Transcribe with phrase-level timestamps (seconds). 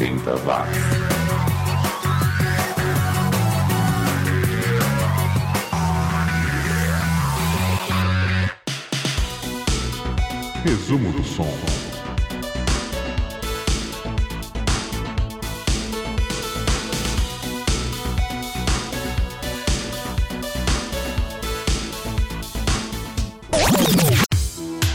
[0.00, 0.78] 80 watts.
[10.64, 11.46] Resumo do som.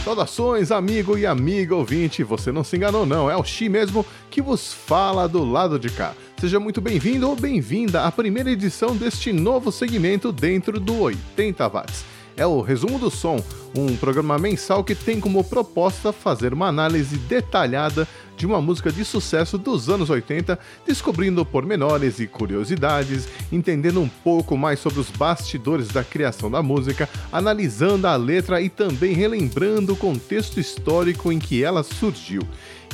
[0.02, 2.24] Saudações, amigo e amiga ouvinte.
[2.24, 3.30] Você não se enganou, não.
[3.30, 4.04] É o Xi mesmo
[4.36, 6.14] que vos fala do lado de cá.
[6.38, 12.04] Seja muito bem-vindo ou bem-vinda à primeira edição deste novo segmento dentro do 80 Watts.
[12.36, 13.42] É o Resumo do Som,
[13.74, 19.06] um programa mensal que tem como proposta fazer uma análise detalhada de uma música de
[19.06, 25.88] sucesso dos anos 80, descobrindo pormenores e curiosidades, entendendo um pouco mais sobre os bastidores
[25.88, 31.64] da criação da música, analisando a letra e também relembrando o contexto histórico em que
[31.64, 32.42] ela surgiu.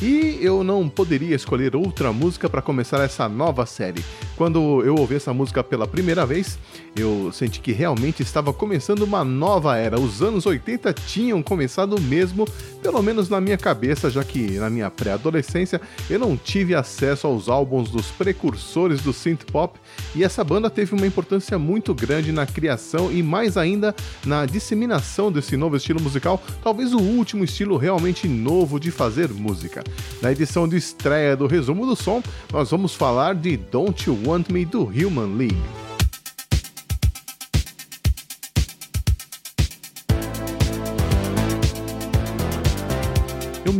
[0.02, 4.04] E eu não poderia escolher outra música para começar essa nova série.
[4.36, 6.58] Quando eu ouvi essa música pela primeira vez,
[6.94, 9.98] eu senti que realmente estava começando uma nova era.
[9.98, 12.46] Os anos 80 tinham começado mesmo,
[12.82, 17.48] pelo menos na minha cabeça, já que na minha pré-adolescência eu não tive acesso aos
[17.48, 19.78] álbuns dos precursores do synth pop,
[20.14, 23.94] e essa banda teve uma importância muito grande na criação e mais ainda
[24.26, 29.82] na disseminação desse novo estilo musical, talvez o último estilo realmente novo de fazer música.
[30.20, 34.50] Na edição de estreia do Resumo do Som, nós vamos falar de Don't You Want
[34.50, 35.81] Me do Human League.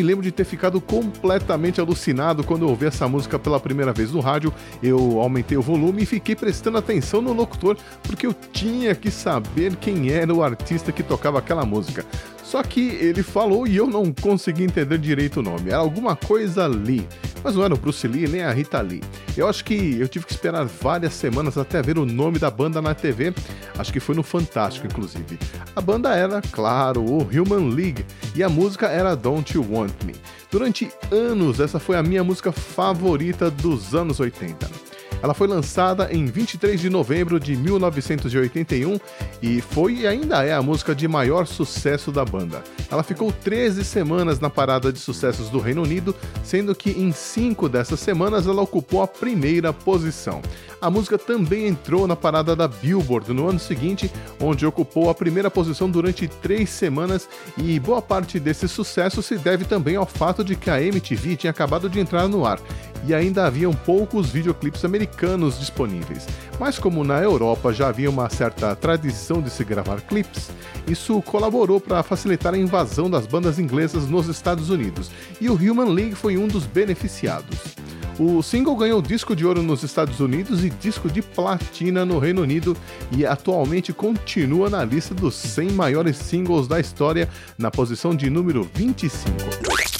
[0.02, 4.10] Me lembro de ter ficado completamente alucinado quando eu ouvi essa música pela primeira vez
[4.10, 4.52] no rádio.
[4.82, 9.76] Eu aumentei o volume e fiquei prestando atenção no locutor porque eu tinha que saber
[9.76, 12.04] quem era o artista que tocava aquela música.
[12.42, 15.70] Só que ele falou e eu não consegui entender direito o nome.
[15.70, 17.06] Era alguma coisa Lee.
[17.44, 19.02] Mas não era o Bruce Lee nem a Rita Lee.
[19.36, 22.80] Eu acho que eu tive que esperar várias semanas até ver o nome da banda
[22.80, 23.34] na TV.
[23.78, 25.38] Acho que foi no Fantástico, inclusive.
[25.74, 28.04] A banda era, claro, o Human League
[28.34, 30.14] e a música era Don't You Want Me.
[30.50, 34.92] Durante anos, essa foi a minha música favorita dos anos 80.
[35.22, 38.98] Ela foi lançada em 23 de novembro de 1981
[39.40, 42.64] e foi e ainda é a música de maior sucesso da banda.
[42.90, 47.68] Ela ficou 13 semanas na parada de sucessos do Reino Unido, sendo que em cinco
[47.68, 50.42] dessas semanas ela ocupou a primeira posição.
[50.82, 54.10] A música também entrou na parada da Billboard no ano seguinte,
[54.40, 59.64] onde ocupou a primeira posição durante três semanas, e boa parte desse sucesso se deve
[59.64, 62.58] também ao fato de que a MTV tinha acabado de entrar no ar
[63.06, 66.26] e ainda haviam poucos videoclipes americanos disponíveis.
[66.58, 70.50] Mas como na Europa já havia uma certa tradição de se gravar clipes,
[70.88, 75.90] isso colaborou para facilitar a invasão das bandas inglesas nos Estados Unidos, e o Human
[75.90, 77.81] League foi um dos beneficiados.
[78.18, 82.42] O single ganhou disco de ouro nos Estados Unidos e disco de platina no Reino
[82.42, 82.76] Unido
[83.10, 88.68] e atualmente continua na lista dos 100 maiores singles da história, na posição de número
[88.74, 89.91] 25.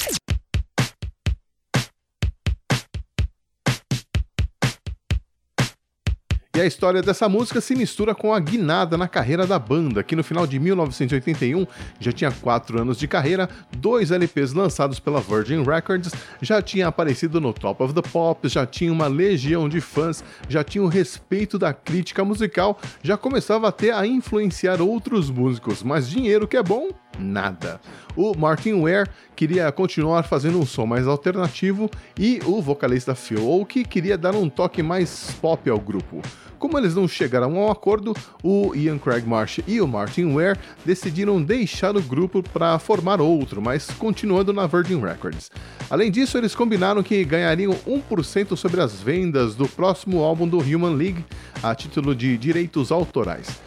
[6.63, 10.23] A história dessa música se mistura com a guinada na carreira da banda, que no
[10.23, 11.67] final de 1981
[11.99, 17.41] já tinha 4 anos de carreira, dois LPs lançados pela Virgin Records, já tinha aparecido
[17.41, 21.59] no Top of the Pops, já tinha uma legião de fãs, já tinha o respeito
[21.59, 26.89] da crítica musical, já começava até a influenciar outros músicos, mas dinheiro que é bom,
[27.19, 27.79] nada.
[28.15, 33.83] O Martin Ware queria continuar fazendo um som mais alternativo e o vocalista Phil Oak
[33.85, 36.21] queria dar um toque mais pop ao grupo.
[36.63, 40.57] Como eles não chegaram a um acordo, o Ian Craig Marsh e o Martin Ware
[40.85, 45.51] decidiram deixar o grupo para formar outro, mas continuando na Virgin Records.
[45.89, 50.95] Além disso, eles combinaram que ganhariam 1% sobre as vendas do próximo álbum do Human
[50.95, 51.25] League,
[51.61, 53.59] a título de direitos autorais.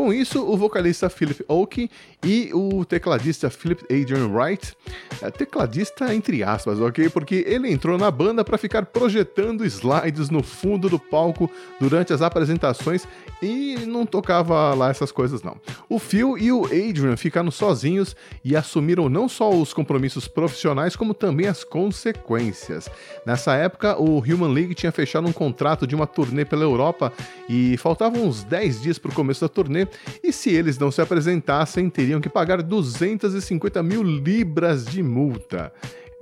[0.00, 1.90] Com isso, o vocalista Philip Oakey
[2.24, 4.74] e o tecladista Philip Adrian Wright,
[5.20, 7.10] é, tecladista entre aspas, ok?
[7.10, 12.22] Porque ele entrou na banda para ficar projetando slides no fundo do palco durante as
[12.22, 13.06] apresentações
[13.42, 15.58] e não tocava lá essas coisas não.
[15.86, 21.12] O Phil e o Adrian ficaram sozinhos e assumiram não só os compromissos profissionais, como
[21.12, 22.88] também as consequências.
[23.26, 27.12] Nessa época, o Human League tinha fechado um contrato de uma turnê pela Europa
[27.46, 29.89] e faltavam uns 10 dias para o começo da turnê,
[30.22, 35.72] e se eles não se apresentassem, teriam que pagar 250 mil libras de multa.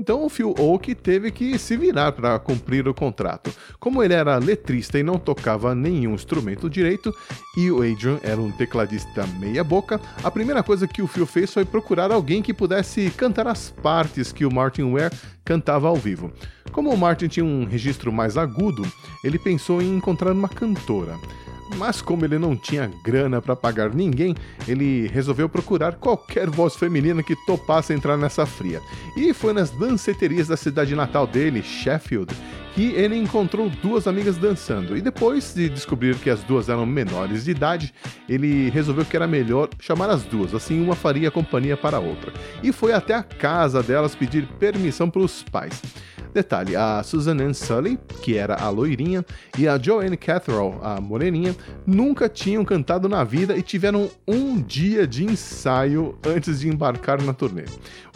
[0.00, 3.50] Então o Phil Oak teve que se virar para cumprir o contrato.
[3.80, 7.12] Como ele era letrista e não tocava nenhum instrumento direito,
[7.56, 11.64] e o Adrian era um tecladista meia-boca, a primeira coisa que o Phil fez foi
[11.64, 15.12] procurar alguém que pudesse cantar as partes que o Martin Ware
[15.48, 16.30] cantava ao vivo.
[16.70, 18.86] Como o Martin tinha um registro mais agudo,
[19.24, 21.14] ele pensou em encontrar uma cantora.
[21.78, 24.34] Mas como ele não tinha grana para pagar ninguém,
[24.66, 28.82] ele resolveu procurar qualquer voz feminina que topasse entrar nessa fria.
[29.16, 32.34] E foi nas danceterias da cidade natal dele, Sheffield,
[32.78, 34.96] que ele encontrou duas amigas dançando.
[34.96, 37.92] E depois de descobrir que as duas eram menores de idade,
[38.28, 42.32] ele resolveu que era melhor chamar as duas, assim uma faria companhia para a outra.
[42.62, 45.82] E foi até a casa delas pedir permissão para os pais.
[46.38, 49.26] Detalhe, a Susan Ann Sully, que era a loirinha,
[49.58, 55.05] e a Joanne Catherall, a moreninha, nunca tinham cantado na vida e tiveram um dia
[55.05, 57.64] de ensaio antes de embarcar na turnê.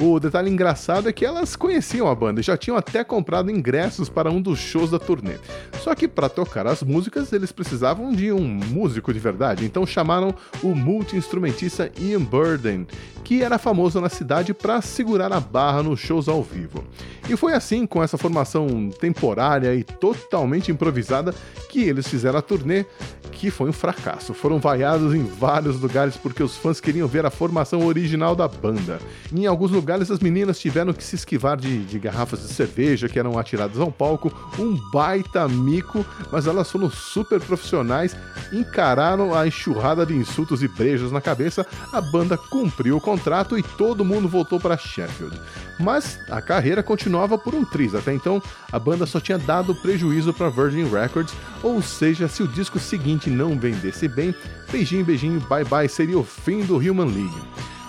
[0.01, 4.09] O detalhe engraçado é que elas conheciam a banda e já tinham até comprado ingressos
[4.09, 5.35] para um dos shows da turnê.
[5.81, 10.33] Só que para tocar as músicas eles precisavam de um músico de verdade, então chamaram
[10.63, 12.87] o multi-instrumentista Ian Burden,
[13.25, 16.85] que era famoso na cidade para segurar a barra nos shows ao vivo.
[17.29, 21.35] E foi assim, com essa formação temporária e totalmente improvisada,
[21.69, 22.85] que eles fizeram a turnê,
[23.31, 24.35] que foi um fracasso.
[24.35, 29.01] Foram vaiados em vários lugares porque os fãs queriam ver a formação original da banda.
[29.33, 33.19] Em alguns lugares, as meninas tiveram que se esquivar de, de garrafas de cerveja que
[33.19, 38.17] eram atiradas ao palco, um baita mico, mas elas foram super profissionais,
[38.53, 43.63] encararam a enxurrada de insultos e brejos na cabeça, a banda cumpriu o contrato e
[43.63, 45.41] todo mundo voltou para Sheffield.
[45.81, 47.92] Mas a carreira continuava por um triz.
[47.95, 52.49] Até então, a banda só tinha dado prejuízo para Virgin Records, ou seja, se o
[52.49, 54.35] disco seguinte não vendesse bem,
[54.71, 57.43] beijinho, beijinho, bye bye seria o fim do Human League.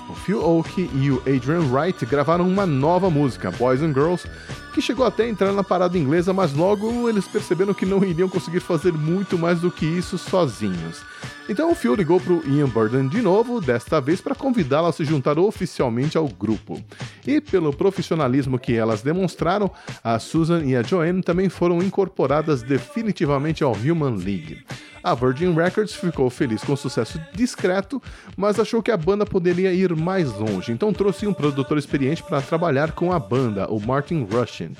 [0.09, 4.27] O Phil Oak e o Adrian Wright gravaram uma nova música, Boys and Girls,
[4.73, 8.29] que chegou até a entrar na parada inglesa, mas logo eles perceberam que não iriam
[8.29, 11.01] conseguir fazer muito mais do que isso sozinhos.
[11.49, 14.93] Então o Phil ligou para o Ian Burden de novo, desta vez para convidá-la a
[14.93, 16.81] se juntar oficialmente ao grupo.
[17.27, 19.69] E pelo profissionalismo que elas demonstraram,
[20.01, 24.63] a Susan e a Joanne também foram incorporadas definitivamente ao Human League.
[25.03, 28.01] A Virgin Records ficou feliz com o sucesso discreto,
[28.37, 32.41] mas achou que a banda poderia ir mais longe, então trouxe um produtor experiente para
[32.41, 34.77] trabalhar com a banda, o Martin Rushent.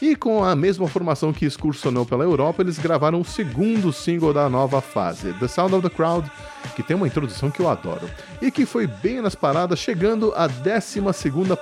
[0.00, 4.48] E com a mesma formação que excursionou pela Europa, eles gravaram o segundo single da
[4.48, 6.30] nova fase, The Sound of the Crowd,
[6.76, 8.08] que tem uma introdução que eu adoro,
[8.40, 11.00] e que foi bem nas paradas, chegando à 12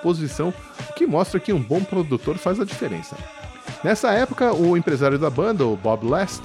[0.03, 0.53] posição,
[0.91, 3.17] o que mostra que um bom produtor faz a diferença.
[3.83, 6.43] Nessa época, o empresário da banda, o Bob Last,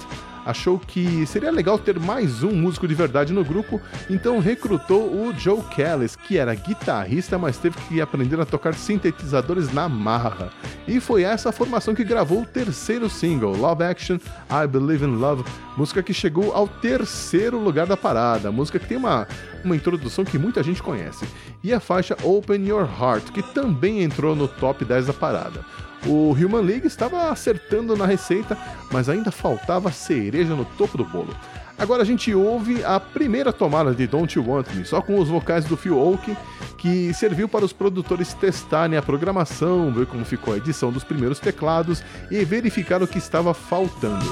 [0.50, 3.80] achou que seria legal ter mais um músico de verdade no grupo,
[4.10, 9.72] então recrutou o Joe Callis, que era guitarrista, mas teve que aprender a tocar sintetizadores
[9.72, 10.50] na marra.
[10.88, 14.18] E foi essa formação que gravou o terceiro single, Love Action,
[14.50, 15.44] I Believe in Love,
[15.78, 19.28] música que chegou ao terceiro lugar da parada, música que tem uma,
[19.64, 21.28] uma introdução que muita gente conhece,
[21.64, 25.66] e a faixa Open Your Heart, que também entrou no top 10 da parada.
[26.06, 28.58] O Human League estava acertando na receita,
[28.92, 31.36] mas ainda faltava cereja no topo do bolo.
[31.78, 35.30] Agora a gente ouve a primeira tomada de Don't You Want Me, só com os
[35.30, 36.36] vocais do Phil Oak,
[36.78, 41.40] que serviu para os produtores testarem a programação, ver como ficou a edição dos primeiros
[41.40, 44.26] teclados e verificar o que estava faltando.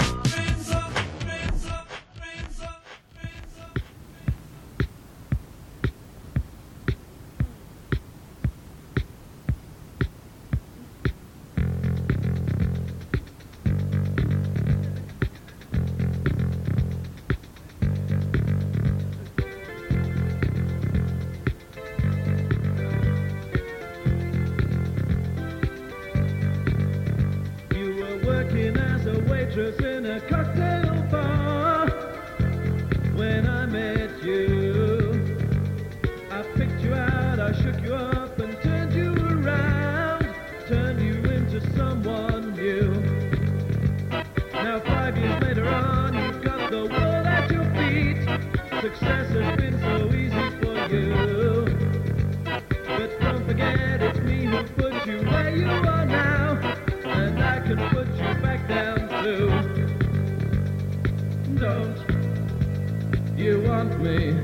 [64.00, 64.36] me.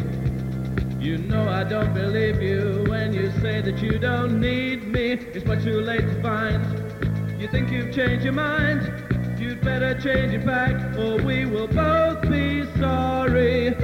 [0.99, 5.11] You know I don't believe you when you say that you don't need me.
[5.11, 6.61] It's much too late to find.
[7.39, 8.81] You think you've changed your mind?
[9.37, 13.75] You'd better change it back, or we will both be sorry.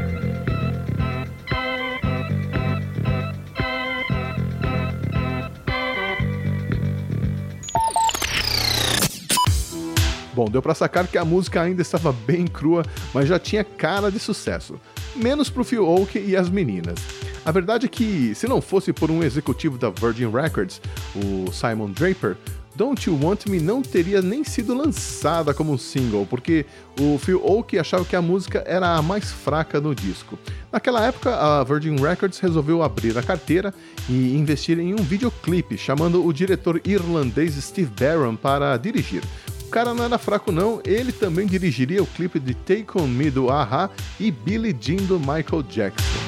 [10.34, 14.10] Bom, deu para sacar que a música ainda estava bem crua, mas já tinha cara
[14.10, 14.80] de sucesso.
[15.16, 17.00] Menos pro Phil Oak e as meninas.
[17.46, 20.82] A verdade é que, se não fosse por um executivo da Virgin Records,
[21.16, 22.38] o Simon Draper,
[22.76, 26.66] Don't You Want Me não teria nem sido lançada como um single, porque
[27.00, 30.40] o Phil Oak achava que a música era a mais fraca no disco.
[30.72, 33.74] Naquela época, a Virgin Records resolveu abrir a carteira
[34.08, 39.24] e investir em um videoclipe, chamando o diretor irlandês Steve Barron para dirigir.
[39.70, 43.30] O cara não era fraco não, ele também dirigiria o clipe de Take On Me
[43.30, 43.88] do Aha
[44.20, 46.20] e Billie Jean do Michael Jackson.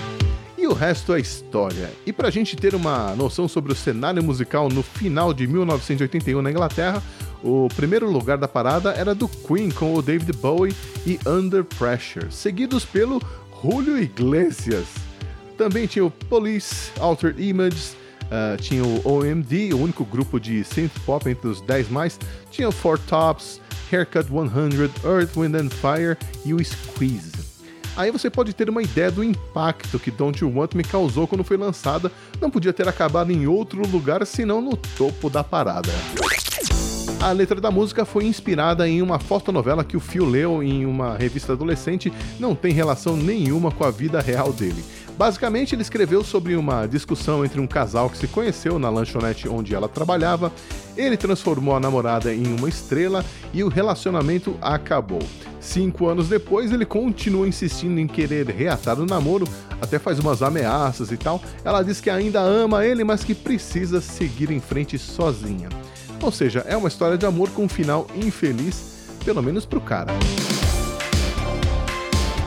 [0.55, 1.89] E o resto é história.
[2.05, 6.39] E para a gente ter uma noção sobre o cenário musical no final de 1981
[6.39, 7.01] na Inglaterra,
[7.43, 12.31] o primeiro lugar da parada era do Queen com o David Bowie e Under Pressure,
[12.31, 13.19] seguidos pelo
[13.59, 14.85] Julio Iglesias.
[15.57, 17.97] Também tinha o Police, Altered Images,
[18.31, 22.17] Uh, tinha o OMD, o único grupo de synth pop entre os 10 mais.
[22.49, 23.59] Tinha o Four Tops,
[23.91, 27.51] Haircut 100, Earth, Wind and Fire e o Squeeze.
[27.97, 31.43] Aí você pode ter uma ideia do impacto que Don't You Want Me causou quando
[31.43, 32.09] foi lançada.
[32.39, 35.91] Não podia ter acabado em outro lugar senão no topo da parada.
[37.21, 41.15] A letra da música foi inspirada em uma fotonovela que o Phil leu em uma
[41.15, 44.83] revista adolescente, não tem relação nenhuma com a vida real dele.
[45.21, 49.75] Basicamente, ele escreveu sobre uma discussão entre um casal que se conheceu na lanchonete onde
[49.75, 50.51] ela trabalhava.
[50.97, 53.23] Ele transformou a namorada em uma estrela
[53.53, 55.21] e o relacionamento acabou.
[55.59, 59.47] Cinco anos depois, ele continua insistindo em querer reatar o namoro,
[59.79, 61.39] até faz umas ameaças e tal.
[61.63, 65.69] Ela diz que ainda ama ele, mas que precisa seguir em frente sozinha.
[66.19, 70.11] Ou seja, é uma história de amor com um final infeliz, pelo menos pro cara.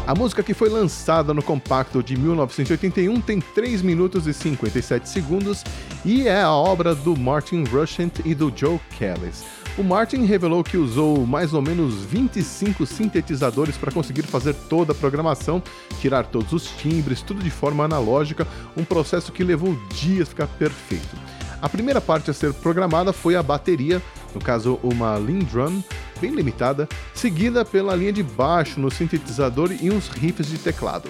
[0.06, 5.64] A música que foi lançada no compacto de 1981 tem 3 minutos e 57 segundos
[6.04, 9.30] e é a obra do Martin Rushent e do Joe Kelly.
[9.78, 14.94] O Martin revelou que usou mais ou menos 25 sintetizadores para conseguir fazer toda a
[14.94, 15.62] programação,
[16.02, 18.46] tirar todos os timbres, tudo de forma analógica,
[18.76, 21.16] um processo que levou dias ficar perfeito.
[21.62, 24.02] A primeira parte a ser programada foi a bateria,
[24.34, 25.82] no caso uma Lindrum,
[26.21, 31.09] bem limitada, seguida pela linha de baixo no sintetizador e uns riffs de teclado.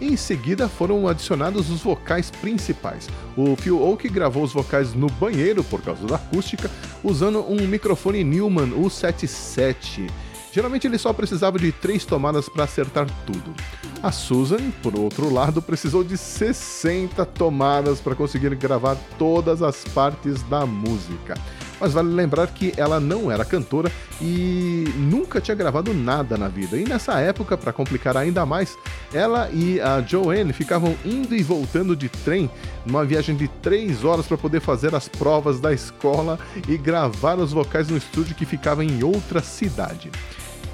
[0.00, 3.08] Em seguida foram adicionados os vocais principais.
[3.36, 6.70] O Phil Oak gravou os vocais no banheiro por causa da acústica,
[7.02, 10.10] usando um microfone Newman U77.
[10.52, 13.54] Geralmente ele só precisava de três tomadas para acertar tudo.
[14.02, 20.42] A Susan, por outro lado, precisou de 60 tomadas para conseguir gravar todas as partes
[20.42, 21.34] da música
[21.80, 23.90] mas vale lembrar que ela não era cantora
[24.20, 26.76] e nunca tinha gravado nada na vida.
[26.76, 28.76] E nessa época, para complicar ainda mais,
[29.12, 32.50] ela e a Joanne ficavam indo e voltando de trem
[32.84, 36.38] numa viagem de três horas para poder fazer as provas da escola
[36.68, 40.10] e gravar os vocais no estúdio que ficava em outra cidade.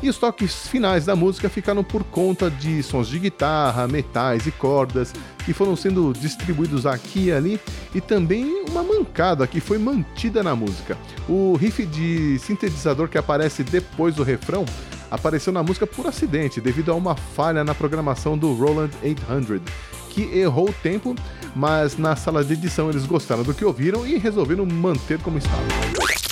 [0.03, 4.51] E os toques finais da música ficaram por conta de sons de guitarra, metais e
[4.51, 5.13] cordas
[5.45, 7.61] que foram sendo distribuídos aqui e ali
[7.95, 10.97] e também uma mancada que foi mantida na música.
[11.29, 14.65] O riff de sintetizador que aparece depois do refrão
[15.11, 19.61] apareceu na música por acidente devido a uma falha na programação do Roland 800
[20.11, 21.15] que errou o tempo,
[21.55, 26.30] mas na sala de edição eles gostaram do que ouviram e resolveram manter como estava.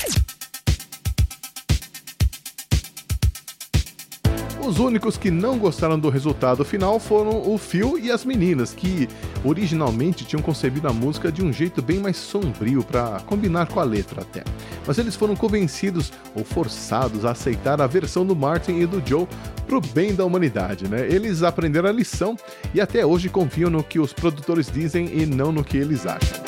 [4.68, 9.08] Os únicos que não gostaram do resultado final foram o Phil e as meninas, que
[9.42, 13.82] originalmente tinham concebido a música de um jeito bem mais sombrio para combinar com a
[13.82, 14.44] letra até.
[14.86, 19.26] Mas eles foram convencidos ou forçados a aceitar a versão do Martin e do Joe
[19.66, 21.06] pro bem da humanidade, né?
[21.10, 22.36] Eles aprenderam a lição
[22.74, 26.42] e até hoje confiam no que os produtores dizem e não no que eles acham.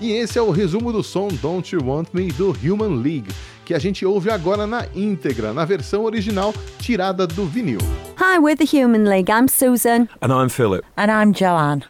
[0.00, 3.28] E esse é o resumo do som Don't You Want Me do Human League
[3.68, 7.76] que a gente ouve agora na íntegra, na versão original tirada do vinil.
[8.18, 9.30] Hi, we're the Human League.
[9.30, 10.08] I'm Susan.
[10.22, 10.86] And I'm Philip.
[10.96, 11.84] And I'm Joanne.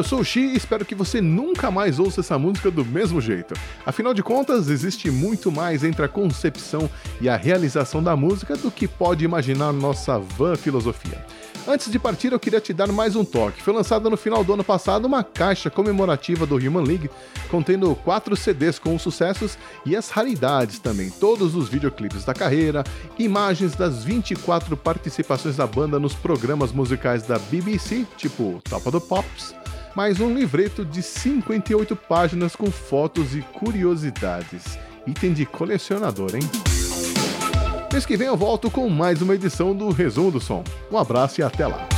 [0.00, 3.20] Eu sou o Xi e espero que você nunca mais ouça essa música do mesmo
[3.20, 3.52] jeito.
[3.84, 6.88] Afinal de contas, existe muito mais entre a concepção
[7.20, 11.22] e a realização da música do que pode imaginar nossa van filosofia.
[11.68, 13.62] Antes de partir, eu queria te dar mais um toque.
[13.62, 17.10] Foi lançada no final do ano passado uma caixa comemorativa do Human League,
[17.50, 22.82] contendo quatro CDs com os sucessos e as raridades também, todos os videoclipes da carreira,
[23.18, 29.06] imagens das 24 participações da banda nos programas musicais da BBC, tipo Top of the
[29.06, 29.59] Pops,
[29.94, 34.78] mais um livreto de 58 páginas com fotos e curiosidades.
[35.06, 36.42] Item de colecionador, hein?
[37.92, 40.62] Mês que vem eu volto com mais uma edição do Resumo do Som.
[40.90, 41.89] Um abraço e até lá.